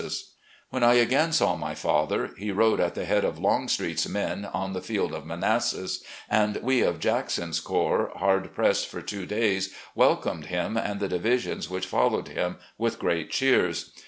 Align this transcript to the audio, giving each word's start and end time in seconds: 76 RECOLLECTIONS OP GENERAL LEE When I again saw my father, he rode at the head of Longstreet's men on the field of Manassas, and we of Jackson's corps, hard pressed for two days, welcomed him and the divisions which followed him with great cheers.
76 0.01 0.31
RECOLLECTIONS 0.31 0.33
OP 0.33 0.73
GENERAL 0.73 0.89
LEE 0.89 0.97
When 0.97 0.97
I 0.97 0.99
again 0.99 1.31
saw 1.31 1.55
my 1.55 1.75
father, 1.75 2.31
he 2.35 2.51
rode 2.51 2.79
at 2.79 2.95
the 2.95 3.05
head 3.05 3.23
of 3.23 3.37
Longstreet's 3.37 4.09
men 4.09 4.45
on 4.45 4.73
the 4.73 4.81
field 4.81 5.13
of 5.13 5.27
Manassas, 5.27 6.03
and 6.27 6.57
we 6.63 6.81
of 6.81 6.99
Jackson's 6.99 7.59
corps, 7.59 8.11
hard 8.15 8.51
pressed 8.55 8.87
for 8.87 9.03
two 9.03 9.27
days, 9.27 9.75
welcomed 9.93 10.47
him 10.47 10.75
and 10.75 10.99
the 10.99 11.07
divisions 11.07 11.69
which 11.69 11.85
followed 11.85 12.29
him 12.29 12.55
with 12.79 12.97
great 12.97 13.29
cheers. 13.29 13.91